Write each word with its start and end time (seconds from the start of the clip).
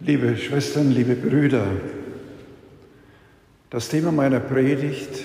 Liebe 0.00 0.36
Schwestern, 0.36 0.90
liebe 0.90 1.14
Brüder, 1.14 1.66
das 3.70 3.88
Thema 3.88 4.12
meiner 4.12 4.40
Predigt 4.40 5.24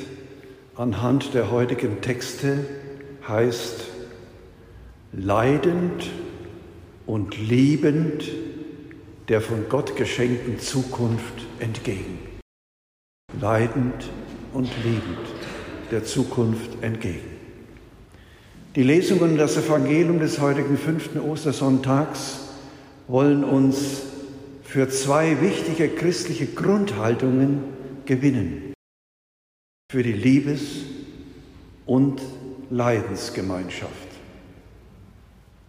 anhand 0.77 1.33
der 1.33 1.51
heutigen 1.51 1.99
Texte 1.99 2.65
heißt 3.27 3.81
Leidend 5.11 6.09
und 7.05 7.37
liebend 7.37 8.31
der 9.27 9.41
von 9.41 9.67
Gott 9.67 9.97
geschenkten 9.97 10.57
Zukunft 10.57 11.45
entgegen. 11.59 12.19
Leidend 13.41 14.09
und 14.53 14.69
liebend 14.85 15.19
der 15.91 16.05
Zukunft 16.05 16.81
entgegen. 16.81 17.27
Die 18.77 18.83
Lesungen 18.83 19.35
des 19.35 19.57
Evangeliums 19.57 20.21
des 20.21 20.39
heutigen 20.39 20.77
fünften 20.77 21.19
Ostersonntags 21.19 22.39
wollen 23.09 23.43
uns 23.43 24.10
für 24.71 24.87
zwei 24.87 25.41
wichtige 25.41 25.89
christliche 25.89 26.45
Grundhaltungen 26.45 27.61
gewinnen. 28.05 28.73
Für 29.91 30.01
die 30.01 30.13
Liebes- 30.13 30.85
und 31.85 32.21
Leidensgemeinschaft. 32.69 34.07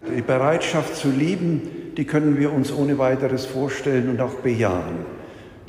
Die 0.07 0.21
Bereitschaft 0.21 0.95
zu 0.95 1.11
lieben, 1.11 1.93
die 1.97 2.05
können 2.05 2.39
wir 2.39 2.53
uns 2.53 2.71
ohne 2.71 2.97
weiteres 2.97 3.45
vorstellen 3.45 4.07
und 4.07 4.21
auch 4.21 4.35
bejahen, 4.35 5.05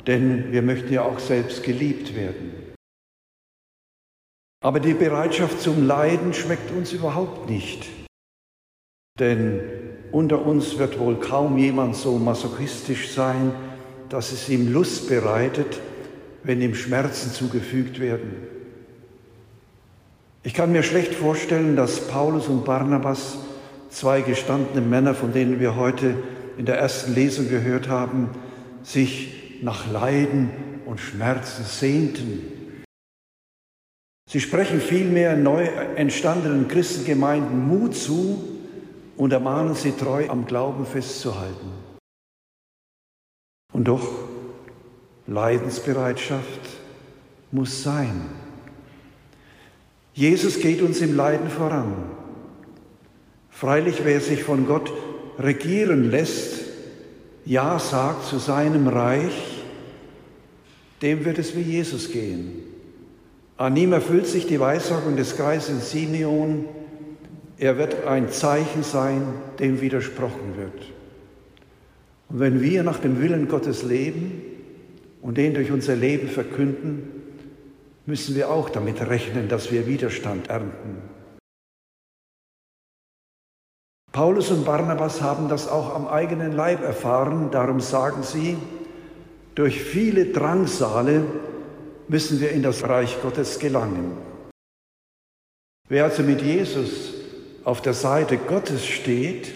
denn 0.07 0.53
wir 0.53 0.61
möchten 0.61 0.93
ja 0.93 1.01
auch 1.01 1.19
selbst 1.19 1.61
geliebt 1.61 2.15
werden. 2.15 2.53
Aber 4.63 4.79
die 4.79 4.93
Bereitschaft 4.93 5.59
zum 5.59 5.85
Leiden 5.85 6.33
schmeckt 6.33 6.71
uns 6.71 6.93
überhaupt 6.93 7.49
nicht, 7.49 7.85
denn 9.19 9.94
unter 10.11 10.45
uns 10.45 10.77
wird 10.77 10.99
wohl 10.99 11.15
kaum 11.19 11.57
jemand 11.57 11.95
so 11.95 12.17
masochistisch 12.17 13.11
sein, 13.11 13.51
dass 14.09 14.31
es 14.31 14.47
ihm 14.49 14.71
Lust 14.71 15.09
bereitet, 15.09 15.79
wenn 16.43 16.61
ihm 16.61 16.75
Schmerzen 16.75 17.31
zugefügt 17.31 17.99
werden. 17.99 18.35
Ich 20.43 20.53
kann 20.53 20.71
mir 20.71 20.83
schlecht 20.83 21.15
vorstellen, 21.15 21.75
dass 21.75 22.07
Paulus 22.07 22.47
und 22.47 22.65
Barnabas, 22.65 23.37
zwei 23.89 24.21
gestandene 24.21 24.85
Männer, 24.85 25.15
von 25.15 25.33
denen 25.33 25.59
wir 25.59 25.75
heute 25.75 26.15
in 26.57 26.65
der 26.65 26.77
ersten 26.77 27.15
Lesung 27.15 27.49
gehört 27.49 27.89
haben, 27.89 28.29
sich 28.83 29.59
nach 29.63 29.91
Leiden 29.91 30.51
und 30.85 30.99
Schmerzen 30.99 31.63
sehnten. 31.63 32.41
Sie 34.29 34.39
sprechen 34.39 34.81
vielmehr 34.81 35.35
neu 35.35 35.63
entstandenen 35.95 36.67
Christengemeinden 36.67 37.67
Mut 37.67 37.95
zu, 37.95 38.54
und 39.17 39.31
ermahnen 39.31 39.75
sie 39.75 39.91
treu 39.91 40.29
am 40.29 40.45
Glauben 40.45 40.85
festzuhalten. 40.85 41.71
Und 43.73 43.85
doch, 43.85 44.07
Leidensbereitschaft 45.27 46.61
muss 47.51 47.83
sein. 47.83 48.29
Jesus 50.13 50.59
geht 50.59 50.81
uns 50.81 51.01
im 51.01 51.15
Leiden 51.15 51.49
voran. 51.49 51.93
Freilich, 53.49 54.01
wer 54.03 54.21
sich 54.21 54.43
von 54.43 54.65
Gott 54.65 54.91
regieren 55.37 56.09
lässt, 56.09 56.61
Ja 57.45 57.79
sagt 57.79 58.25
zu 58.25 58.37
seinem 58.37 58.87
Reich, 58.87 59.63
dem 61.01 61.25
wird 61.25 61.37
es 61.37 61.55
wie 61.55 61.61
Jesus 61.61 62.11
gehen. 62.11 62.63
An 63.57 63.75
ihm 63.77 63.93
erfüllt 63.93 64.27
sich 64.27 64.47
die 64.47 64.59
Weissagung 64.59 65.15
des 65.15 65.35
Kreises 65.37 65.91
Simeon, 65.91 66.65
er 67.57 67.77
wird 67.77 68.05
ein 68.05 68.29
Zeichen 68.29 68.83
sein, 68.83 69.33
dem 69.59 69.81
widersprochen 69.81 70.57
wird. 70.57 70.91
Und 72.29 72.39
wenn 72.39 72.61
wir 72.61 72.83
nach 72.83 72.99
dem 72.99 73.21
Willen 73.21 73.47
Gottes 73.47 73.83
leben 73.83 74.41
und 75.21 75.37
den 75.37 75.53
durch 75.53 75.71
unser 75.71 75.95
Leben 75.95 76.27
verkünden, 76.27 77.11
müssen 78.05 78.35
wir 78.35 78.49
auch 78.49 78.69
damit 78.69 79.01
rechnen, 79.01 79.47
dass 79.47 79.71
wir 79.71 79.87
Widerstand 79.87 80.49
ernten. 80.49 80.97
Paulus 84.11 84.49
und 84.51 84.63
Barnabas 84.63 85.21
haben 85.21 85.49
das 85.49 85.67
auch 85.67 85.93
am 85.93 86.07
eigenen 86.07 86.53
Leib 86.53 86.81
erfahren, 86.81 87.49
darum 87.51 87.81
sagen 87.81 88.23
sie, 88.23 88.57
durch 89.55 89.81
viele 89.81 90.27
Drangsale 90.27 91.25
müssen 92.07 92.39
wir 92.39 92.51
in 92.51 92.63
das 92.63 92.83
Reich 92.83 93.21
Gottes 93.21 93.59
gelangen. 93.59 94.11
Wer 95.89 96.05
also 96.05 96.23
mit 96.23 96.41
Jesus 96.41 97.14
auf 97.65 97.81
der 97.81 97.93
Seite 97.93 98.37
Gottes 98.37 98.85
steht, 98.85 99.53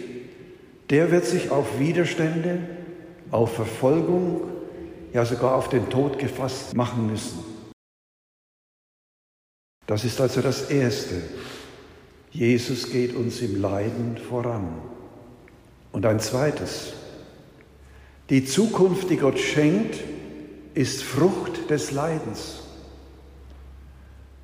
der 0.90 1.12
wird 1.12 1.26
sich 1.26 1.52
auf 1.52 1.80
Widerstände, 1.80 2.60
auf 3.32 3.54
Verfolgung, 3.54 4.42
ja 5.14 5.26
sogar 5.26 5.56
auf 5.56 5.70
den 5.70 5.90
Tod 5.90 6.20
gefasst 6.20 6.76
machen 6.76 7.08
müssen. 7.08 7.40
Das 9.86 10.04
ist 10.04 10.20
also 10.20 10.42
das 10.42 10.70
Erste. 10.70 11.22
Jesus 12.32 12.92
geht 12.92 13.16
uns 13.16 13.42
im 13.42 13.62
Leiden 13.62 14.18
voran. 14.18 14.68
Und 15.92 16.06
ein 16.06 16.20
zweites. 16.20 16.94
Die 18.30 18.46
Zukunft, 18.46 19.10
die 19.10 19.18
Gott 19.18 19.40
schenkt, 19.40 20.00
ist 20.76 21.02
Frucht 21.04 21.70
des 21.72 21.92
Leidens. 21.92 22.59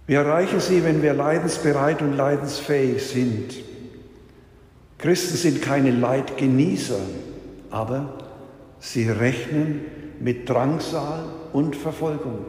Wir 0.08 0.20
erreichen 0.20 0.60
sie, 0.60 0.84
wenn 0.84 1.02
wir 1.02 1.14
leidensbereit 1.14 2.02
und 2.02 2.16
leidensfähig 2.16 3.04
sind. 3.04 3.56
Christen 5.00 5.36
sind 5.36 5.62
keine 5.62 5.92
Leidgenießer, 5.92 7.00
aber 7.72 8.14
sie 8.80 9.10
rechnen 9.10 9.82
mit 10.20 10.48
Drangsal 10.48 11.26
und 11.54 11.76
Verfolgung. 11.76 12.46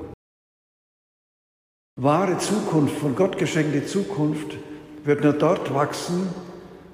Wahre 1.98 2.36
Zukunft, 2.38 2.98
von 2.98 3.16
Gott 3.16 3.38
geschenkte 3.38 3.86
Zukunft, 3.86 4.58
wird 5.04 5.24
nur 5.24 5.32
dort 5.32 5.72
wachsen, 5.72 6.28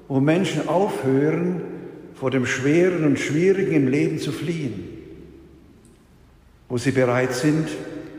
wo 0.06 0.20
Menschen 0.20 0.68
aufhören, 0.68 1.60
vor 2.14 2.30
dem 2.30 2.46
Schweren 2.46 3.04
und 3.04 3.18
Schwierigen 3.18 3.72
im 3.72 3.88
Leben 3.88 4.18
zu 4.20 4.30
fliehen, 4.30 4.88
wo 6.68 6.78
sie 6.78 6.92
bereit 6.92 7.34
sind, 7.34 7.68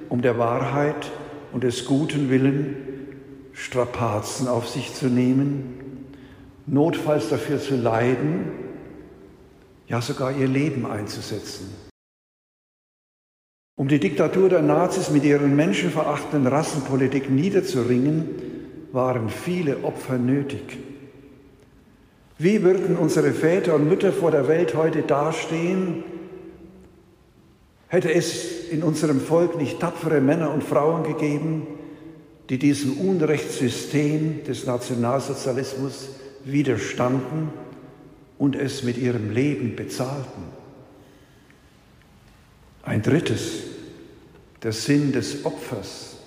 um 0.10 0.22
der 0.22 0.38
Wahrheit 0.38 1.10
und 1.54 1.64
des 1.64 1.86
guten 1.86 2.30
Willen 2.30 2.76
Strapazen 3.54 4.48
auf 4.48 4.68
sich 4.68 4.94
zu 4.94 5.08
nehmen, 5.08 6.08
notfalls 6.66 7.30
dafür 7.30 7.60
zu 7.60 7.76
leiden, 7.76 8.52
ja 9.88 10.02
sogar 10.02 10.36
ihr 10.36 10.48
Leben 10.48 10.86
einzusetzen. 10.86 11.68
Um 13.76 13.88
die 13.88 14.00
Diktatur 14.00 14.50
der 14.50 14.62
Nazis 14.62 15.10
mit 15.10 15.24
ihren 15.24 15.56
menschenverachtenden 15.56 16.48
Rassenpolitik 16.48 17.30
niederzuringen, 17.30 18.30
waren 18.92 19.30
viele 19.30 19.84
Opfer 19.84 20.18
nötig. 20.18 20.78
Wie 22.38 22.64
würden 22.64 22.98
unsere 22.98 23.32
Väter 23.32 23.76
und 23.76 23.88
Mütter 23.88 24.12
vor 24.12 24.32
der 24.32 24.48
Welt 24.48 24.76
heute 24.76 25.04
dastehen, 25.04 26.04
Hätte 27.94 28.12
es 28.12 28.63
in 28.74 28.84
unserem 28.84 29.22
Volk 29.22 29.56
nicht 29.58 29.80
tapfere 29.80 30.20
Männer 30.20 30.52
und 30.52 30.64
Frauen 30.64 31.04
gegeben, 31.04 31.68
die 32.50 32.58
diesem 32.58 32.98
Unrechtssystem 32.98 34.44
des 34.44 34.66
Nationalsozialismus 34.66 36.10
widerstanden 36.44 37.52
und 38.38 38.56
es 38.56 38.84
mit 38.84 38.98
ihrem 38.98 39.32
Leben 39.32 39.76
bezahlten? 39.76 40.44
Ein 42.82 43.02
drittes, 43.02 43.62
der 44.64 44.74
Sinn 44.74 45.12
des 45.12 45.46
Opfers. 45.46 46.18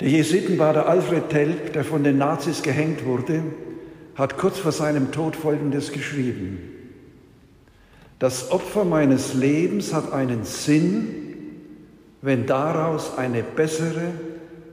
Der 0.00 0.08
Jesuitenbader 0.08 0.88
Alfred 0.88 1.28
Telp, 1.28 1.72
der 1.74 1.84
von 1.84 2.02
den 2.04 2.18
Nazis 2.18 2.62
gehängt 2.62 3.04
wurde, 3.04 3.42
hat 4.14 4.36
kurz 4.36 4.58
vor 4.58 4.72
seinem 4.72 5.12
Tod 5.12 5.36
Folgendes 5.36 5.92
geschrieben. 5.92 6.75
Das 8.18 8.50
Opfer 8.50 8.84
meines 8.84 9.34
Lebens 9.34 9.92
hat 9.92 10.12
einen 10.12 10.44
Sinn, 10.44 11.26
wenn 12.22 12.46
daraus 12.46 13.18
eine 13.18 13.42
bessere, 13.42 14.12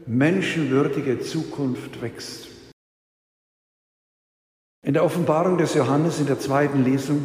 menschenwürdige 0.06 1.20
Zukunft 1.20 2.02
wächst. 2.02 2.48
In 4.86 4.94
der 4.94 5.04
Offenbarung 5.04 5.58
des 5.58 5.74
Johannes 5.74 6.20
in 6.20 6.28
der 6.28 6.40
zweiten 6.40 6.84
Lesung 6.84 7.22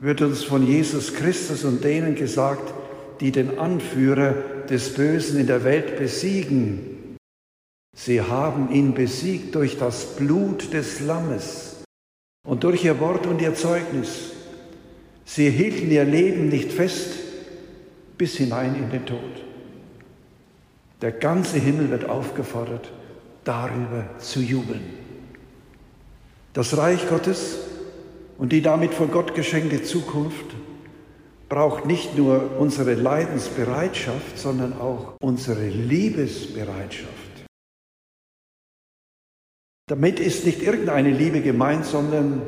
wird 0.00 0.20
uns 0.20 0.44
von 0.44 0.66
Jesus 0.66 1.14
Christus 1.14 1.64
und 1.64 1.82
denen 1.82 2.16
gesagt, 2.16 2.74
die 3.20 3.32
den 3.32 3.58
Anführer 3.58 4.34
des 4.68 4.94
Bösen 4.94 5.38
in 5.40 5.46
der 5.46 5.64
Welt 5.64 5.96
besiegen. 5.96 7.16
Sie 7.96 8.20
haben 8.20 8.70
ihn 8.72 8.94
besiegt 8.94 9.54
durch 9.54 9.78
das 9.78 10.16
Blut 10.16 10.72
des 10.72 11.00
Lammes 11.00 11.82
und 12.46 12.62
durch 12.62 12.84
ihr 12.84 13.00
Wort 13.00 13.26
und 13.26 13.40
ihr 13.40 13.54
Zeugnis. 13.54 14.35
Sie 15.26 15.50
hielten 15.50 15.90
ihr 15.90 16.04
Leben 16.04 16.48
nicht 16.48 16.72
fest 16.72 17.14
bis 18.16 18.36
hinein 18.36 18.76
in 18.76 18.90
den 18.90 19.04
Tod. 19.04 19.18
Der 21.02 21.12
ganze 21.12 21.58
Himmel 21.58 21.90
wird 21.90 22.08
aufgefordert, 22.08 22.90
darüber 23.44 24.08
zu 24.18 24.40
jubeln. 24.40 24.80
Das 26.54 26.78
Reich 26.78 27.06
Gottes 27.08 27.58
und 28.38 28.52
die 28.52 28.62
damit 28.62 28.94
von 28.94 29.10
Gott 29.10 29.34
geschenkte 29.34 29.82
Zukunft 29.82 30.46
braucht 31.48 31.86
nicht 31.86 32.16
nur 32.16 32.58
unsere 32.58 32.94
Leidensbereitschaft, 32.94 34.38
sondern 34.38 34.72
auch 34.72 35.16
unsere 35.20 35.68
Liebesbereitschaft. 35.68 37.10
Damit 39.88 40.18
ist 40.18 40.46
nicht 40.46 40.62
irgendeine 40.62 41.10
Liebe 41.10 41.42
gemeint, 41.42 41.84
sondern 41.84 42.42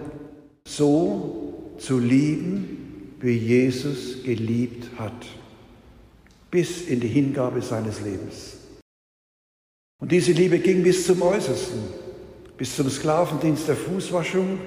so 0.66 1.47
zu 1.78 1.98
lieben, 1.98 3.14
wie 3.20 3.36
Jesus 3.36 4.22
geliebt 4.22 4.90
hat, 4.98 5.26
bis 6.50 6.86
in 6.86 7.00
die 7.00 7.08
Hingabe 7.08 7.62
seines 7.62 8.00
Lebens. 8.00 8.56
Und 10.00 10.12
diese 10.12 10.32
Liebe 10.32 10.58
ging 10.58 10.82
bis 10.82 11.06
zum 11.06 11.22
Äußersten, 11.22 11.80
bis 12.56 12.76
zum 12.76 12.88
Sklavendienst 12.88 13.66
der 13.66 13.76
Fußwaschung 13.76 14.58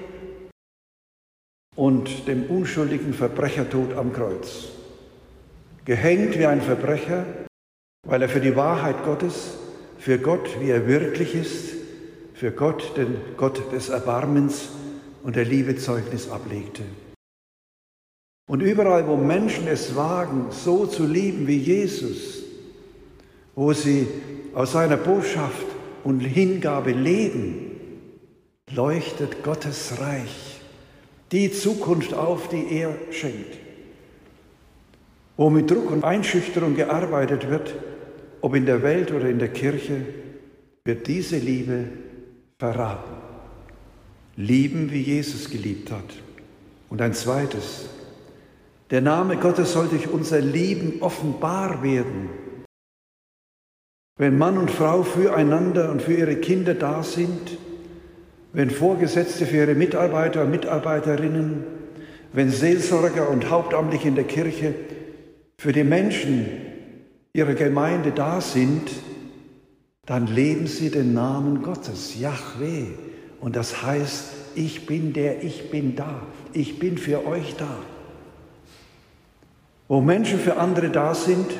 und 1.75 2.27
dem 2.27 2.43
unschuldigen 2.47 3.13
Verbrechertod 3.13 3.93
am 3.93 4.11
Kreuz. 4.11 4.67
Gehängt 5.85 6.37
wie 6.37 6.45
ein 6.45 6.61
Verbrecher, 6.61 7.25
weil 8.05 8.21
er 8.21 8.29
für 8.29 8.41
die 8.41 8.55
Wahrheit 8.55 9.03
Gottes, 9.05 9.57
für 9.97 10.19
Gott, 10.19 10.59
wie 10.59 10.69
er 10.69 10.87
wirklich 10.87 11.33
ist, 11.33 11.75
für 12.33 12.51
Gott, 12.51 12.97
den 12.97 13.15
Gott 13.37 13.71
des 13.71 13.89
Erbarmens 13.89 14.69
und 15.23 15.35
der 15.35 15.45
Liebe 15.45 15.75
Zeugnis 15.75 16.29
ablegte. 16.29 16.83
Und 18.47 18.61
überall, 18.61 19.07
wo 19.07 19.15
Menschen 19.15 19.67
es 19.67 19.95
wagen, 19.95 20.47
so 20.49 20.85
zu 20.85 21.05
lieben 21.05 21.47
wie 21.47 21.57
Jesus, 21.57 22.43
wo 23.55 23.71
sie 23.73 24.07
aus 24.53 24.73
seiner 24.73 24.97
Botschaft 24.97 25.67
und 26.03 26.19
Hingabe 26.19 26.91
leben, 26.91 27.71
leuchtet 28.73 29.43
Gottes 29.43 29.99
Reich 29.99 30.59
die 31.31 31.51
Zukunft 31.51 32.13
auf, 32.13 32.49
die 32.49 32.73
er 32.73 32.93
schenkt. 33.11 33.57
Wo 35.37 35.49
mit 35.49 35.71
Druck 35.71 35.89
und 35.89 36.03
Einschüchterung 36.03 36.75
gearbeitet 36.75 37.49
wird, 37.49 37.73
ob 38.41 38.55
in 38.55 38.65
der 38.65 38.83
Welt 38.83 39.11
oder 39.11 39.29
in 39.29 39.39
der 39.39 39.53
Kirche, 39.53 40.01
wird 40.83 41.07
diese 41.07 41.37
Liebe 41.37 41.87
verraten. 42.59 43.20
Lieben, 44.41 44.91
wie 44.91 45.01
Jesus 45.01 45.49
geliebt 45.49 45.91
hat. 45.91 46.03
Und 46.89 47.01
ein 47.01 47.13
zweites, 47.13 47.85
der 48.89 49.01
Name 49.01 49.37
Gottes 49.37 49.73
soll 49.73 49.87
durch 49.87 50.09
unser 50.09 50.41
Lieben 50.41 51.01
offenbar 51.01 51.83
werden. 51.83 52.29
Wenn 54.17 54.37
Mann 54.37 54.57
und 54.57 54.71
Frau 54.71 55.03
füreinander 55.03 55.91
und 55.91 56.01
für 56.01 56.13
ihre 56.13 56.35
Kinder 56.37 56.73
da 56.73 57.03
sind, 57.03 57.57
wenn 58.51 58.69
Vorgesetzte 58.69 59.45
für 59.45 59.57
ihre 59.57 59.75
Mitarbeiter 59.75 60.43
und 60.43 60.51
Mitarbeiterinnen, 60.51 61.63
wenn 62.33 62.49
Seelsorger 62.49 63.29
und 63.29 63.49
Hauptamtliche 63.49 64.07
in 64.07 64.15
der 64.15 64.25
Kirche 64.25 64.73
für 65.57 65.71
die 65.71 65.83
Menschen 65.83 66.47
ihrer 67.33 67.53
Gemeinde 67.53 68.11
da 68.11 68.41
sind, 68.41 68.89
dann 70.05 70.27
leben 70.27 70.67
sie 70.67 70.89
den 70.89 71.13
Namen 71.13 71.61
Gottes, 71.61 72.19
Yahweh. 72.19 73.10
Und 73.41 73.55
das 73.55 73.81
heißt, 73.81 74.33
ich 74.55 74.85
bin 74.85 75.13
der, 75.13 75.43
ich 75.43 75.71
bin 75.71 75.95
da, 75.95 76.21
ich 76.53 76.79
bin 76.79 76.97
für 76.97 77.25
euch 77.25 77.55
da. 77.57 77.75
Wo 79.87 79.99
Menschen 79.99 80.39
für 80.39 80.57
andere 80.57 80.89
da 80.89 81.13
sind, 81.15 81.51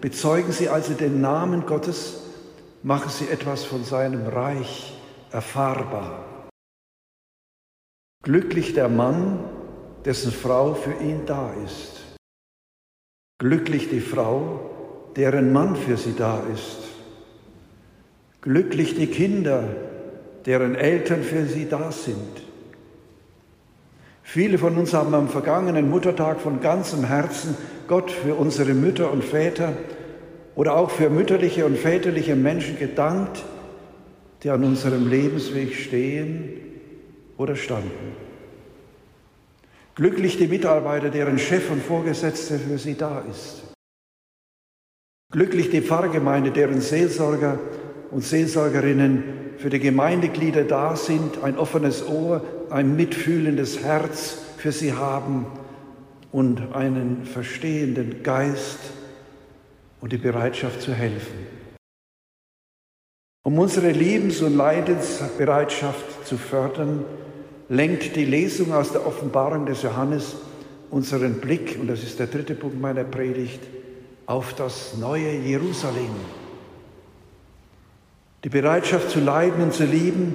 bezeugen 0.00 0.52
sie 0.52 0.68
also 0.68 0.94
den 0.94 1.20
Namen 1.20 1.64
Gottes, 1.64 2.24
machen 2.82 3.08
sie 3.10 3.28
etwas 3.28 3.64
von 3.64 3.84
seinem 3.84 4.26
Reich 4.26 4.94
erfahrbar. 5.30 6.24
Glücklich 8.24 8.74
der 8.74 8.88
Mann, 8.88 9.38
dessen 10.04 10.32
Frau 10.32 10.74
für 10.74 10.94
ihn 10.94 11.24
da 11.24 11.52
ist. 11.64 12.16
Glücklich 13.38 13.88
die 13.88 14.00
Frau, 14.00 14.60
deren 15.14 15.52
Mann 15.52 15.76
für 15.76 15.96
sie 15.96 16.14
da 16.16 16.42
ist. 16.52 16.78
Glücklich 18.40 18.96
die 18.96 19.06
Kinder, 19.06 19.87
deren 20.48 20.76
Eltern 20.76 21.22
für 21.22 21.44
sie 21.44 21.68
da 21.68 21.92
sind. 21.92 22.42
Viele 24.22 24.56
von 24.56 24.78
uns 24.78 24.94
haben 24.94 25.12
am 25.12 25.28
vergangenen 25.28 25.90
Muttertag 25.90 26.40
von 26.40 26.62
ganzem 26.62 27.04
Herzen 27.04 27.54
Gott 27.86 28.10
für 28.10 28.34
unsere 28.34 28.72
Mütter 28.72 29.12
und 29.12 29.22
Väter 29.22 29.74
oder 30.54 30.74
auch 30.74 30.90
für 30.90 31.10
mütterliche 31.10 31.66
und 31.66 31.76
väterliche 31.76 32.34
Menschen 32.34 32.78
gedankt, 32.78 33.44
die 34.42 34.48
an 34.48 34.64
unserem 34.64 35.10
Lebensweg 35.10 35.74
stehen 35.74 36.48
oder 37.36 37.54
standen. 37.54 38.16
Glücklich 39.96 40.38
die 40.38 40.46
Mitarbeiter, 40.46 41.10
deren 41.10 41.38
Chef 41.38 41.70
und 41.70 41.82
Vorgesetzte 41.82 42.58
für 42.58 42.78
sie 42.78 42.94
da 42.94 43.22
ist. 43.30 43.64
Glücklich 45.30 45.68
die 45.68 45.82
Pfarrgemeinde, 45.82 46.52
deren 46.52 46.80
Seelsorger 46.80 47.58
und 48.10 48.24
Seelsorgerinnen 48.24 49.47
für 49.58 49.70
die 49.70 49.80
Gemeindeglieder 49.80 50.64
da 50.64 50.96
sind, 50.96 51.42
ein 51.42 51.58
offenes 51.58 52.06
Ohr, 52.06 52.42
ein 52.70 52.94
mitfühlendes 52.94 53.82
Herz 53.82 54.38
für 54.56 54.72
sie 54.72 54.92
haben 54.92 55.46
und 56.30 56.74
einen 56.74 57.24
verstehenden 57.26 58.22
Geist 58.22 58.78
und 60.00 60.12
die 60.12 60.18
Bereitschaft 60.18 60.80
zu 60.80 60.94
helfen. 60.94 61.46
Um 63.44 63.58
unsere 63.58 63.90
Lebens- 63.90 64.42
und 64.42 64.56
Leidensbereitschaft 64.56 66.26
zu 66.26 66.36
fördern, 66.36 67.04
lenkt 67.68 68.14
die 68.14 68.24
Lesung 68.24 68.72
aus 68.72 68.92
der 68.92 69.06
Offenbarung 69.06 69.66
des 69.66 69.82
Johannes 69.82 70.36
unseren 70.90 71.40
Blick, 71.40 71.78
und 71.80 71.88
das 71.88 72.02
ist 72.02 72.18
der 72.18 72.28
dritte 72.28 72.54
Punkt 72.54 72.80
meiner 72.80 73.04
Predigt, 73.04 73.60
auf 74.26 74.54
das 74.54 74.96
neue 74.98 75.32
Jerusalem. 75.32 76.10
Die 78.48 78.60
Bereitschaft 78.62 79.10
zu 79.10 79.20
leiden 79.20 79.62
und 79.62 79.74
zu 79.74 79.84
lieben 79.84 80.34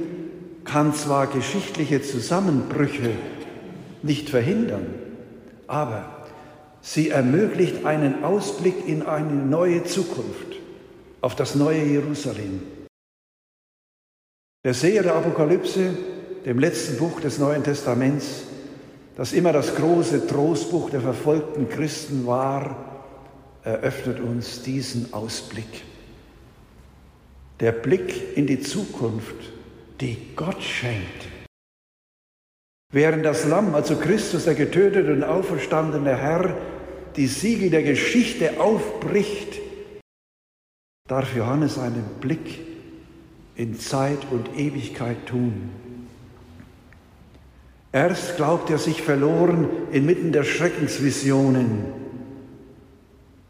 kann 0.65 0.93
zwar 0.93 1.25
geschichtliche 1.25 1.99
Zusammenbrüche 2.03 3.09
nicht 4.03 4.29
verhindern, 4.29 4.85
aber 5.65 6.27
sie 6.79 7.09
ermöglicht 7.09 7.85
einen 7.85 8.23
Ausblick 8.23 8.87
in 8.87 9.01
eine 9.01 9.33
neue 9.33 9.83
Zukunft, 9.85 10.45
auf 11.21 11.35
das 11.35 11.55
neue 11.55 11.83
Jerusalem. 11.83 12.61
Der 14.63 14.75
Seher 14.75 15.01
der 15.01 15.15
Apokalypse 15.15 15.97
dem 16.45 16.59
letzten 16.59 16.97
Buch 16.97 17.19
des 17.19 17.39
Neuen 17.39 17.63
Testaments, 17.63 18.43
das 19.17 19.33
immer 19.33 19.53
das 19.53 19.73
große 19.73 20.27
Trostbuch 20.27 20.91
der 20.91 21.01
verfolgten 21.01 21.67
Christen 21.67 22.27
war, 22.27 22.75
eröffnet 23.63 24.19
uns 24.19 24.61
diesen 24.61 25.11
Ausblick. 25.13 25.92
Der 27.63 27.71
Blick 27.71 28.35
in 28.35 28.45
die 28.45 28.59
Zukunft, 28.59 29.37
die 30.01 30.17
Gott 30.35 30.61
schenkt. 30.61 31.29
Während 32.91 33.23
das 33.23 33.45
Lamm, 33.45 33.73
also 33.73 33.95
Christus, 33.95 34.43
der 34.43 34.55
getötete 34.55 35.13
und 35.13 35.23
auferstandene 35.23 36.13
Herr, 36.17 36.57
die 37.15 37.27
Siegel 37.27 37.69
der 37.69 37.83
Geschichte 37.83 38.59
aufbricht, 38.59 39.61
darf 41.07 41.33
Johannes 41.37 41.77
einen 41.77 42.03
Blick 42.19 42.59
in 43.55 43.79
Zeit 43.79 44.27
und 44.29 44.57
Ewigkeit 44.57 45.25
tun. 45.25 45.69
Erst 47.93 48.35
glaubt 48.35 48.71
er 48.71 48.77
sich 48.77 49.01
verloren 49.01 49.69
inmitten 49.93 50.33
der 50.33 50.43
Schreckensvisionen, 50.43 51.85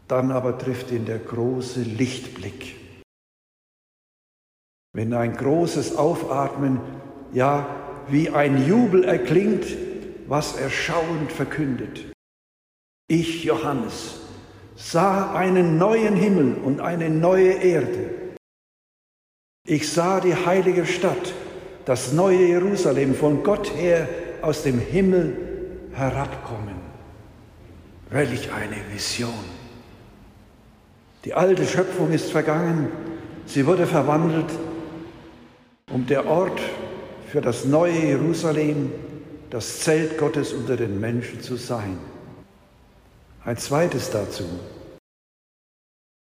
dann 0.06 0.30
aber 0.30 0.56
trifft 0.56 0.92
ihn 0.92 1.04
der 1.04 1.18
große 1.18 1.80
Lichtblick. 1.80 2.83
Wenn 4.94 5.12
ein 5.12 5.36
großes 5.36 5.96
Aufatmen, 5.96 6.80
ja 7.32 7.66
wie 8.08 8.30
ein 8.30 8.66
Jubel 8.66 9.04
erklingt, 9.04 9.66
was 10.28 10.56
er 10.56 10.70
schauend 10.70 11.32
verkündet. 11.32 12.12
Ich, 13.08 13.44
Johannes, 13.44 14.20
sah 14.76 15.34
einen 15.34 15.78
neuen 15.78 16.14
Himmel 16.14 16.54
und 16.64 16.80
eine 16.80 17.10
neue 17.10 17.52
Erde. 17.52 18.10
Ich 19.66 19.90
sah 19.90 20.20
die 20.20 20.34
heilige 20.34 20.86
Stadt, 20.86 21.34
das 21.84 22.12
neue 22.12 22.46
Jerusalem 22.46 23.14
von 23.14 23.42
Gott 23.42 23.74
her 23.74 24.08
aus 24.42 24.62
dem 24.62 24.78
Himmel 24.78 25.36
herabkommen. 25.92 26.76
Welch 28.10 28.52
eine 28.52 28.76
Vision. 28.92 29.32
Die 31.24 31.34
alte 31.34 31.66
Schöpfung 31.66 32.12
ist 32.12 32.30
vergangen, 32.30 32.88
sie 33.46 33.66
wurde 33.66 33.86
verwandelt, 33.86 34.50
um 35.94 36.06
der 36.06 36.26
Ort 36.26 36.60
für 37.28 37.40
das 37.40 37.64
neue 37.64 37.92
Jerusalem, 37.92 38.90
das 39.50 39.80
Zelt 39.80 40.18
Gottes 40.18 40.52
unter 40.52 40.76
den 40.76 40.98
Menschen 41.00 41.40
zu 41.40 41.56
sein. 41.56 41.98
Ein 43.44 43.56
zweites 43.58 44.10
dazu. 44.10 44.44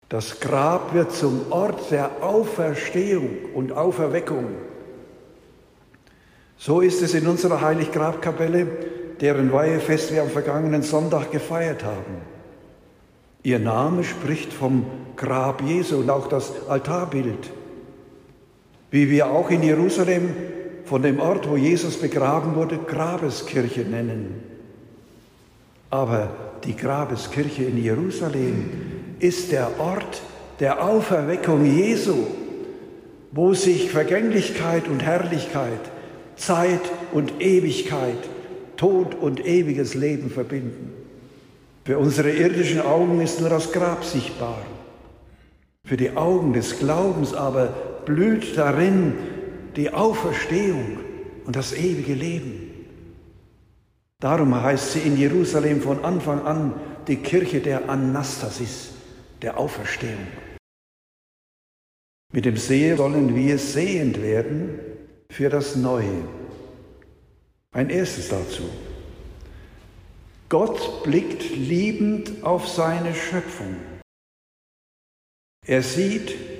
Das 0.07 0.39
Grab 0.39 0.93
wird 0.93 1.11
zum 1.11 1.51
Ort 1.51 1.91
der 1.91 2.23
Auferstehung 2.23 3.29
und 3.53 3.73
Auferweckung. 3.73 4.45
So 6.57 6.79
ist 6.79 7.01
es 7.01 7.13
in 7.13 7.27
unserer 7.27 7.59
Heiliggrabkapelle, 7.59 8.67
deren 9.19 9.51
Weihefest 9.51 10.13
wir 10.13 10.21
am 10.21 10.29
vergangenen 10.29 10.81
Sonntag 10.81 11.31
gefeiert 11.31 11.83
haben. 11.83 12.21
Ihr 13.43 13.59
Name 13.59 14.05
spricht 14.05 14.53
vom 14.53 14.85
Grab 15.17 15.61
Jesu 15.61 15.97
und 15.97 16.09
auch 16.09 16.27
das 16.27 16.53
Altarbild. 16.69 17.51
Wie 18.91 19.09
wir 19.09 19.29
auch 19.31 19.49
in 19.49 19.63
Jerusalem 19.63 20.33
von 20.85 21.01
dem 21.01 21.19
Ort, 21.19 21.49
wo 21.49 21.57
Jesus 21.57 21.97
begraben 21.97 22.55
wurde, 22.55 22.77
Grabeskirche 22.77 23.81
nennen. 23.81 24.41
Aber 25.89 26.29
die 26.63 26.75
Grabeskirche 26.75 27.63
in 27.63 27.81
Jerusalem 27.81 28.69
ist 29.19 29.51
der 29.51 29.79
Ort 29.79 30.21
der 30.59 30.83
Auferweckung 30.83 31.65
Jesu, 31.65 32.15
wo 33.31 33.53
sich 33.53 33.91
Vergänglichkeit 33.91 34.87
und 34.87 35.03
Herrlichkeit, 35.03 35.79
Zeit 36.35 36.81
und 37.11 37.41
Ewigkeit, 37.41 38.17
Tod 38.77 39.15
und 39.15 39.45
ewiges 39.45 39.93
Leben 39.93 40.29
verbinden. 40.29 40.93
Für 41.83 41.97
unsere 41.97 42.31
irdischen 42.31 42.81
Augen 42.81 43.21
ist 43.21 43.39
nur 43.39 43.49
das 43.49 43.71
Grab 43.71 44.03
sichtbar. 44.03 44.61
Für 45.83 45.97
die 45.97 46.15
Augen 46.15 46.53
des 46.53 46.79
Glaubens 46.79 47.33
aber 47.33 47.73
blüht 48.07 48.57
darin 48.57 49.13
die 49.75 49.91
Auferstehung 49.91 50.97
und 51.45 51.55
das 51.55 51.73
ewige 51.73 52.13
Leben. 52.13 52.71
Darum 54.19 54.55
heißt 54.55 54.93
sie 54.93 54.99
in 54.99 55.17
Jerusalem 55.17 55.81
von 55.81 56.03
Anfang 56.03 56.41
an 56.45 56.73
die 57.07 57.17
Kirche 57.17 57.59
der 57.59 57.89
Anastasis, 57.89 58.93
der 59.41 59.59
Auferstehung. 59.59 60.25
Mit 62.33 62.45
dem 62.45 62.55
Sehen 62.55 62.97
sollen 62.97 63.35
wir 63.35 63.57
sehend 63.57 64.21
werden 64.21 64.79
für 65.29 65.49
das 65.49 65.75
Neue. 65.75 66.23
Ein 67.71 67.89
erstes 67.89 68.29
dazu. 68.29 68.63
Gott 70.47 71.03
blickt 71.03 71.43
liebend 71.55 72.41
auf 72.43 72.69
seine 72.69 73.13
Schöpfung. 73.13 73.75
Er 75.65 75.83
sieht, 75.83 76.56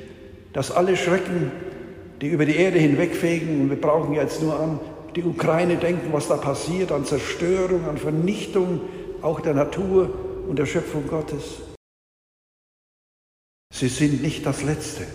dass 0.57 0.71
alle 0.71 0.97
Schrecken, 0.97 1.51
die 2.19 2.29
über 2.29 2.43
die 2.43 2.55
Erde 2.55 2.79
hinwegfegen, 2.79 3.61
und 3.61 3.69
wir 3.69 3.79
brauchen 3.79 4.15
jetzt 4.15 4.41
nur 4.41 4.59
an 4.59 4.79
die 5.15 5.23
Ukraine 5.23 5.77
denken, 5.77 6.11
was 6.11 6.29
da 6.29 6.37
passiert, 6.37 6.91
an 6.91 7.05
Zerstörung, 7.05 7.85
an 7.85 7.99
Vernichtung 7.99 8.81
auch 9.21 9.39
der 9.39 9.53
Natur 9.53 10.11
und 10.47 10.57
der 10.57 10.65
Schöpfung 10.65 11.05
Gottes. 11.07 11.59
Sie 13.71 13.87
sind 13.87 14.23
nicht 14.23 14.47
das 14.47 14.63
Letzte. 14.63 15.05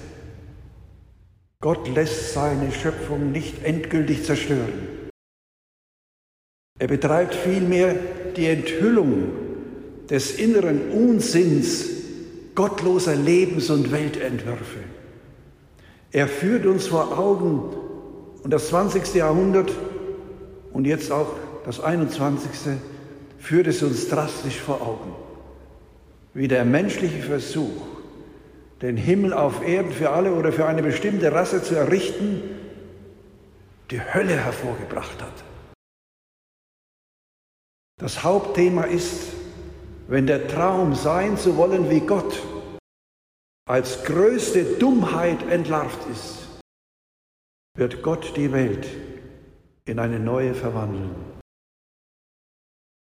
Gott 1.61 1.89
lässt 1.89 2.35
seine 2.35 2.71
Schöpfung 2.71 3.33
nicht 3.33 3.65
endgültig 3.65 4.23
zerstören. 4.23 5.11
Er 6.79 6.87
betreibt 6.87 7.35
vielmehr 7.35 7.97
die 8.37 8.47
Enthüllung 8.47 9.33
des 10.09 10.39
inneren 10.39 10.93
Unsinns 10.93 11.89
gottloser 12.55 13.17
Lebens- 13.17 13.71
und 13.71 13.91
Weltentwürfe. 13.91 15.02
Er 16.13 16.29
führt 16.29 16.67
uns 16.67 16.87
vor 16.87 17.19
Augen, 17.19 17.63
und 18.43 18.51
das 18.51 18.69
20. 18.69 19.15
Jahrhundert 19.15 19.73
und 20.73 20.87
jetzt 20.87 21.11
auch 21.11 21.29
das 21.65 21.81
21. 21.81 22.51
führt 23.39 23.67
es 23.67 23.83
uns 23.83 24.09
drastisch 24.09 24.61
vor 24.61 24.83
Augen, 24.83 25.15
wie 26.35 26.49
der 26.49 26.65
menschliche 26.65 27.23
Versuch, 27.23 27.83
den 28.83 28.97
Himmel 28.97 29.33
auf 29.33 29.67
Erden 29.67 29.93
für 29.93 30.11
alle 30.11 30.35
oder 30.35 30.53
für 30.53 30.67
eine 30.67 30.83
bestimmte 30.83 31.33
Rasse 31.33 31.63
zu 31.63 31.77
errichten, 31.77 32.43
die 33.91 34.01
Hölle 34.01 34.37
hervorgebracht 34.37 35.23
hat. 35.23 35.45
Das 37.99 38.25
Hauptthema 38.25 38.85
ist, 38.85 39.29
wenn 40.09 40.27
der 40.27 40.49
Traum 40.49 40.95
sein 40.95 41.39
zu 41.39 41.57
wollen 41.57 41.89
wie 41.89 42.01
Gott 42.01 42.43
als 43.65 44.05
größte 44.05 44.65
Dummheit 44.79 45.43
entlarvt 45.49 46.09
ist, 46.11 46.61
wird 47.77 48.03
Gott 48.03 48.37
die 48.37 48.53
Welt 48.53 48.87
in 49.85 49.99
eine 49.99 50.19
neue 50.19 50.55
verwandeln. 50.55 51.15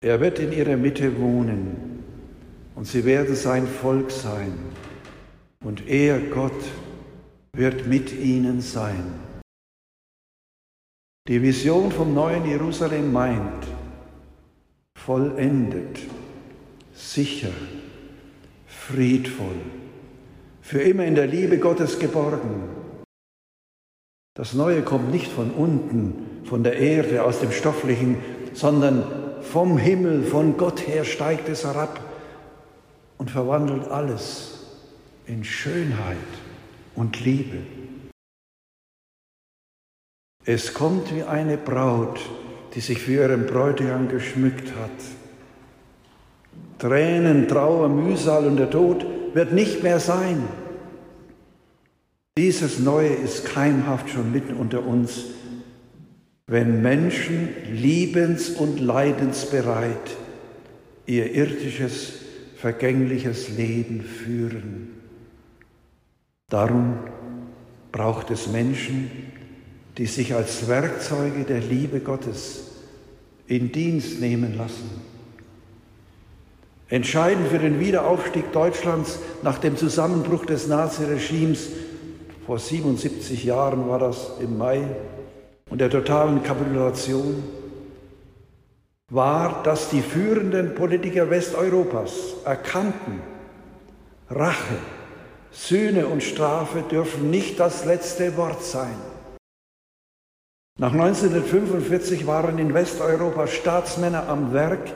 Er 0.03 0.19
wird 0.19 0.39
in 0.39 0.51
ihrer 0.51 0.77
Mitte 0.77 1.19
wohnen 1.19 2.03
und 2.75 2.85
sie 2.85 3.05
werden 3.05 3.35
sein 3.35 3.67
Volk 3.67 4.11
sein 4.11 4.53
und 5.63 5.87
er, 5.87 6.19
Gott, 6.19 6.63
wird 7.53 7.87
mit 7.87 8.13
ihnen 8.13 8.61
sein. 8.61 9.19
Die 11.27 11.41
Vision 11.41 11.91
vom 11.91 12.13
neuen 12.13 12.45
Jerusalem 12.45 13.11
meint, 13.11 13.65
vollendet, 14.95 15.99
sicher, 16.93 17.53
friedvoll, 18.67 19.59
für 20.65 20.81
immer 20.81 21.05
in 21.05 21.13
der 21.13 21.27
Liebe 21.27 21.59
Gottes 21.59 21.99
geborgen. 21.99 22.63
Das 24.33 24.55
Neue 24.55 24.81
kommt 24.81 25.11
nicht 25.11 25.31
von 25.31 25.51
unten, 25.51 26.41
von 26.45 26.63
der 26.63 26.77
Erde, 26.77 27.23
aus 27.23 27.39
dem 27.39 27.51
Stofflichen, 27.51 28.17
sondern 28.53 29.03
vom 29.41 29.77
Himmel, 29.77 30.23
von 30.23 30.57
Gott 30.57 30.87
her 30.87 31.05
steigt 31.05 31.49
es 31.49 31.65
herab 31.65 31.99
und 33.19 33.29
verwandelt 33.29 33.89
alles 33.89 34.65
in 35.27 35.43
Schönheit 35.43 36.17
und 36.95 37.23
Liebe. 37.23 37.57
Es 40.45 40.73
kommt 40.73 41.15
wie 41.15 41.23
eine 41.23 41.57
Braut, 41.57 42.19
die 42.73 42.79
sich 42.79 42.97
für 42.97 43.13
ihren 43.13 43.45
Bräutigam 43.45 44.09
geschmückt 44.09 44.69
hat. 44.69 44.89
Tränen, 46.79 47.47
Trauer, 47.47 47.87
Mühsal 47.87 48.47
und 48.47 48.57
der 48.57 48.71
Tod 48.71 49.05
wird 49.35 49.51
nicht 49.51 49.83
mehr 49.83 49.99
sein. 49.99 50.47
Dieses 52.37 52.79
Neue 52.79 53.09
ist 53.09 53.43
keimhaft 53.43 54.09
schon 54.09 54.31
mitten 54.31 54.53
unter 54.53 54.85
uns, 54.87 55.25
wenn 56.47 56.81
Menschen 56.81 57.49
liebens- 57.69 58.49
und 58.49 58.79
leidensbereit 58.79 60.15
ihr 61.05 61.33
irdisches, 61.33 62.13
vergängliches 62.55 63.49
Leben 63.49 64.03
führen. 64.03 65.01
Darum 66.49 66.99
braucht 67.91 68.31
es 68.31 68.47
Menschen, 68.47 69.11
die 69.97 70.05
sich 70.05 70.33
als 70.33 70.69
Werkzeuge 70.69 71.43
der 71.43 71.59
Liebe 71.59 71.99
Gottes 71.99 72.71
in 73.47 73.73
Dienst 73.73 74.21
nehmen 74.21 74.55
lassen. 74.55 75.14
Entscheidend 76.87 77.47
für 77.47 77.57
den 77.57 77.79
Wiederaufstieg 77.79 78.51
Deutschlands 78.51 79.19
nach 79.41 79.57
dem 79.57 79.75
Zusammenbruch 79.75 80.45
des 80.45 80.67
Naziregimes, 80.67 81.69
vor 82.45 82.59
77 82.59 83.43
Jahren 83.43 83.89
war 83.89 83.97
das 83.97 84.33
im 84.39 84.57
Mai, 84.57 84.83
und 85.71 85.81
der 85.81 85.89
totalen 85.89 86.43
Kapitulation, 86.43 87.43
war, 89.11 89.63
dass 89.63 89.89
die 89.89 90.01
führenden 90.01 90.75
Politiker 90.75 91.29
Westeuropas 91.31 92.35
erkannten, 92.45 93.21
Rache, 94.29 94.77
Sühne 95.51 96.05
und 96.05 96.21
Strafe 96.21 96.83
dürfen 96.83 97.31
nicht 97.31 97.59
das 97.59 97.85
letzte 97.85 98.37
Wort 98.37 98.63
sein. 98.63 98.95
Nach 100.77 100.91
1945 100.91 102.27
waren 102.27 102.59
in 102.59 102.73
Westeuropa 102.73 103.47
Staatsmänner 103.47 104.27
am 104.27 104.53
Werk, 104.53 104.91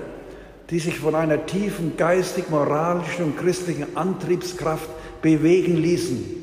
die 0.70 0.80
sich 0.80 1.00
von 1.00 1.16
einer 1.16 1.46
tiefen 1.46 1.98
geistig-moralischen 1.98 3.26
und 3.26 3.38
christlichen 3.38 3.98
Antriebskraft 3.98 4.90
bewegen 5.22 5.78
ließen. 5.78 6.36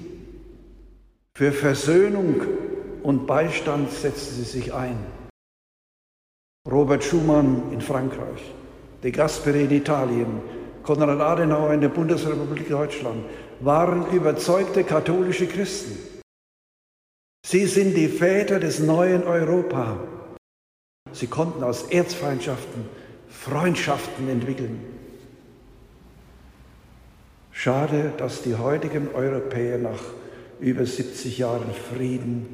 Für 1.36 1.52
Versöhnung 1.52 2.42
und 3.02 3.26
Beistand 3.26 3.92
setzten 3.92 4.36
sie 4.36 4.50
sich 4.50 4.74
ein. 4.74 4.96
Robert 6.68 7.04
Schumann 7.04 7.70
in 7.72 7.80
Frankreich, 7.80 8.52
De 9.02 9.12
Gasperi 9.12 9.64
in 9.64 9.70
Italien, 9.70 10.40
Konrad 10.82 11.20
Adenauer 11.20 11.72
in 11.72 11.80
der 11.80 11.90
Bundesrepublik 11.90 12.68
Deutschland, 12.68 13.24
waren 13.60 14.10
überzeugte 14.10 14.82
katholische 14.82 15.46
Christen. 15.46 15.96
Sie 17.46 17.66
sind 17.66 17.96
die 17.96 18.08
Väter 18.08 18.58
des 18.58 18.80
neuen 18.80 19.22
Europa. 19.22 20.00
Sie 21.12 21.28
konnten 21.28 21.62
aus 21.62 21.84
Erzfeindschaften 21.84 22.88
Freundschaften 23.28 24.28
entwickeln. 24.28 24.80
Schade, 27.52 28.12
dass 28.18 28.42
die 28.42 28.54
heutigen 28.54 29.08
Europäer 29.14 29.78
nach 29.78 30.00
über 30.60 30.84
70 30.84 31.38
Jahren 31.38 31.72
Frieden 31.92 32.46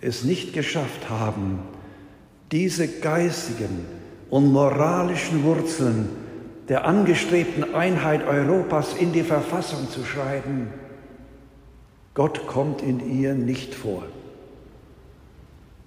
es 0.00 0.24
nicht 0.24 0.52
geschafft 0.52 1.08
haben, 1.08 1.60
diese 2.52 2.88
geistigen 2.88 3.86
und 4.28 4.52
moralischen 4.52 5.44
Wurzeln 5.44 6.08
der 6.68 6.84
angestrebten 6.84 7.74
Einheit 7.74 8.26
Europas 8.26 8.94
in 8.94 9.12
die 9.12 9.22
Verfassung 9.22 9.90
zu 9.90 10.04
schreiben. 10.04 10.68
Gott 12.14 12.46
kommt 12.46 12.82
in 12.82 13.20
ihr 13.20 13.34
nicht 13.34 13.74
vor. 13.74 14.04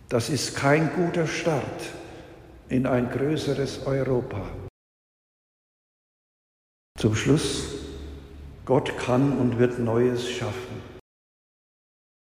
Das 0.10 0.30
ist 0.30 0.56
kein 0.56 0.92
guter 0.96 1.25
Start 1.28 1.63
in 2.74 2.88
ein 2.88 3.12
größeres 3.12 3.86
Europa. 3.86 4.42
Zum 6.98 7.15
Schluss, 7.15 7.68
Gott 8.65 8.98
kann 8.98 9.38
und 9.38 9.60
wird 9.60 9.77
Neues 9.77 10.27
schaffen. 10.27 10.82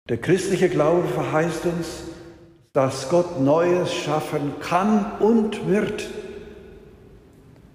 Der 0.08 0.18
christliche 0.18 0.68
Glaube 0.68 1.08
verheißt 1.08 1.66
uns, 1.66 2.04
dass 2.72 3.08
Gott 3.08 3.40
Neues 3.40 3.92
schaffen 3.92 4.52
kann 4.60 5.18
und 5.18 5.66
wird. 5.66 6.08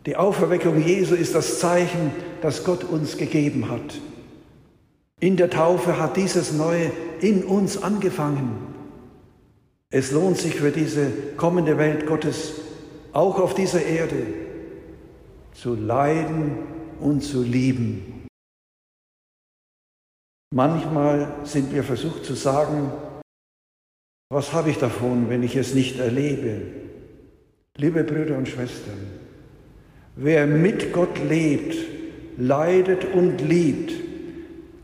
Die 0.05 0.15
Auferweckung 0.15 0.81
Jesu 0.81 1.15
ist 1.15 1.35
das 1.35 1.59
Zeichen, 1.59 2.11
das 2.41 2.63
Gott 2.63 2.85
uns 2.85 3.17
gegeben 3.17 3.69
hat. 3.69 3.99
In 5.19 5.35
der 5.35 5.49
Taufe 5.49 5.99
hat 5.99 6.15
dieses 6.15 6.53
Neue 6.53 6.91
in 7.19 7.43
uns 7.43 7.83
angefangen. 7.83 8.72
Es 9.95 10.09
lohnt 10.09 10.39
sich 10.39 10.55
für 10.55 10.71
diese 10.71 11.05
kommende 11.37 11.77
Welt 11.77 12.07
Gottes, 12.07 12.53
auch 13.11 13.39
auf 13.39 13.53
dieser 13.53 13.85
Erde, 13.85 14.25
zu 15.53 15.75
leiden 15.75 16.57
und 16.99 17.21
zu 17.21 17.43
lieben. 17.43 18.25
Manchmal 20.51 21.35
sind 21.43 21.71
wir 21.71 21.83
versucht 21.83 22.25
zu 22.25 22.33
sagen, 22.33 22.91
was 24.31 24.51
habe 24.51 24.71
ich 24.71 24.79
davon, 24.79 25.29
wenn 25.29 25.43
ich 25.43 25.55
es 25.55 25.75
nicht 25.75 25.99
erlebe? 25.99 26.61
Liebe 27.77 28.03
Brüder 28.03 28.35
und 28.35 28.49
Schwestern, 28.49 28.97
wer 30.15 30.47
mit 30.47 30.91
Gott 30.91 31.19
lebt, 31.19 31.75
leidet 32.39 33.13
und 33.13 33.41
liebt, 33.41 33.93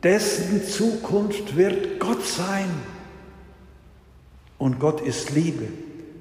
dessen 0.04 0.64
Zukunft 0.64 1.58
wird 1.58 2.00
Gott 2.00 2.24
sein. 2.24 2.70
Und 4.60 4.80
Gott 4.80 5.02
ist 5.02 5.32
Liebe, 5.32 5.66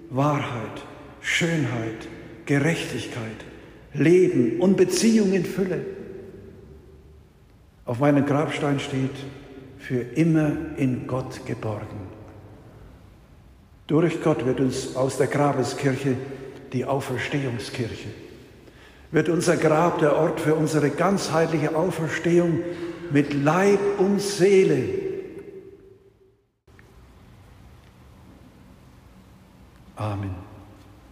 Wahrheit, 0.08 0.82
Schönheit, 1.20 2.08
Gerechtigkeit, 2.46 3.44
Leben 3.92 4.60
und 4.60 4.78
Beziehung 4.78 5.34
in 5.34 5.44
Fülle. 5.44 5.84
Auf 7.84 7.98
meinem 7.98 8.24
Grabstein 8.24 8.80
steht, 8.80 9.10
für 9.78 10.00
immer 10.00 10.52
in 10.76 11.06
Gott 11.06 11.44
geborgen. 11.46 12.08
Durch 13.86 14.22
Gott 14.22 14.44
wird 14.44 14.60
uns 14.60 14.96
aus 14.96 15.16
der 15.16 15.28
Grabeskirche 15.28 16.14
die 16.72 16.84
Auferstehungskirche. 16.84 18.08
Wird 19.10 19.30
unser 19.30 19.56
Grab 19.56 20.00
der 20.00 20.16
Ort 20.16 20.40
für 20.40 20.54
unsere 20.54 20.90
ganzheitliche 20.90 21.74
Auferstehung 21.74 22.60
mit 23.10 23.32
Leib 23.32 23.80
und 23.98 24.20
Seele. 24.20 25.07
Amen. 29.98 30.47